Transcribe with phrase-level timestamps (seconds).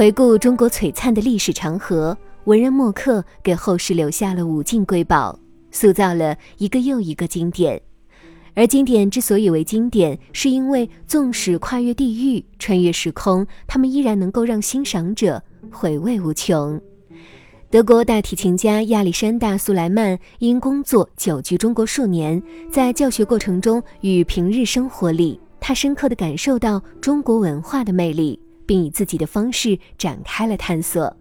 [0.00, 5.38] 回顾中国璀璨的历史长河，文人墨客给后世留下了五境瑰宝，
[5.72, 7.78] 塑造了一个又一个经典。
[8.54, 16.80] 而经典之所以为经典，是因为纵使跨越地域、穿越时空，他们依然能够让欣赏者回味无穷。
[17.68, 22.42] 德国大提琴家亚历山大·苏莱曼因工作久居中国数年，
[22.72, 28.40] 在教学过程中与平日生活里，他深刻地感受到中国文化的魅力。
[28.70, 31.16] 并以自己的方式展开了探索。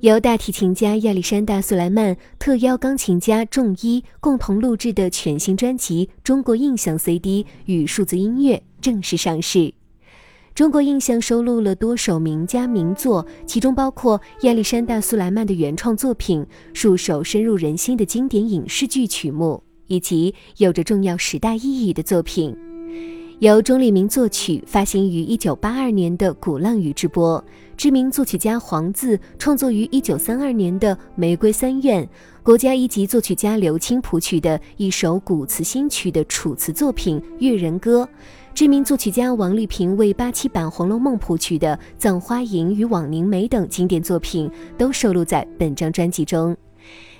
[0.00, 9.58] 由大提琴家亚历山大·苏莱曼特邀钢琴家仲一共同录制的全新专辑《中国印象 CD 与数字音乐》正式上市。
[10.54, 22.71] 《中国印象》收录了多首名家名作，其中包括亚历山大·苏莱曼的原创作品、数首深入人心的经典影视剧曲目，以及有着重要时代意义的作品。
[23.42, 27.42] 由钟立明作曲，发行于一九八二年的《鼓浪屿之波》；
[27.76, 32.04] 知名作曲家黄自创作于一九三二年的《玫瑰三院》；
[32.44, 38.04] 国家一级作曲家刘青谱曲的一首古词新曲的楚辞作品《越人歌》；
[38.54, 46.56] 知名作曲家王丽萍为八七版《红楼梦》谱曲的《葬花吟》与《枉凝眉》等经典作品，都收录在本张专辑中。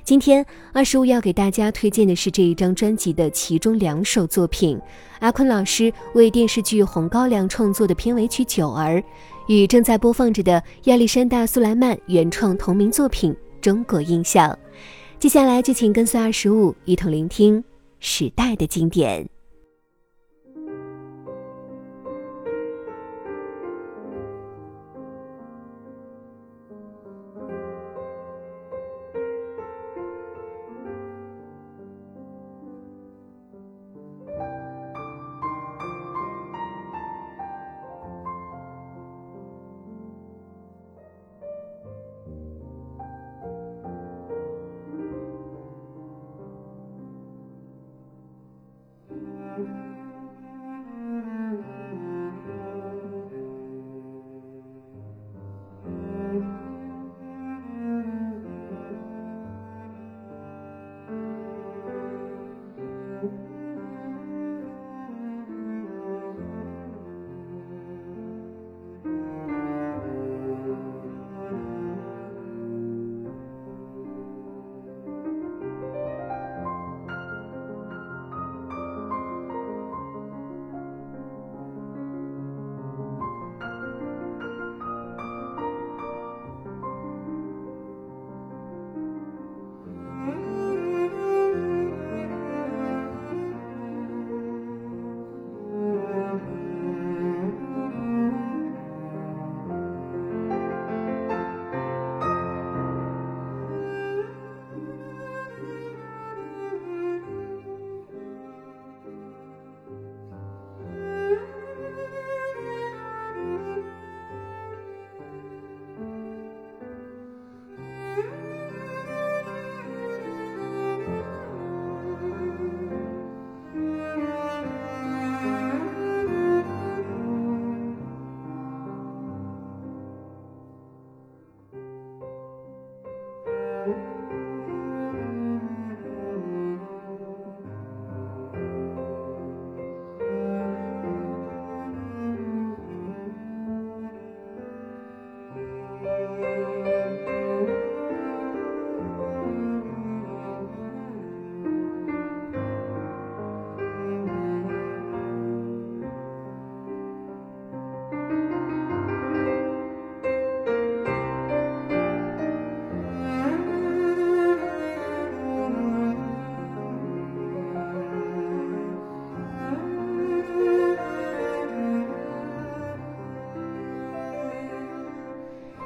[0.04, 4.78] 今天二十五要给大家推荐的是这一张专辑的其中两首作品。
[5.20, 8.96] 阿坤老师为电视剧《红高粱》创作的片尾曲《九儿》，
[9.46, 14.50] 与正在播放着的亚历山大·苏莱曼原创同名作品《中国印象》。
[15.20, 17.62] 接下来就请跟随二十五一同聆听
[18.00, 19.31] 时代的经典。